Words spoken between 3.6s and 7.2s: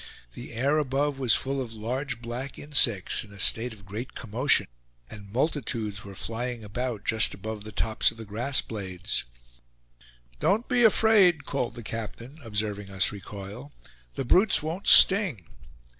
of great commotion, and multitudes were flying about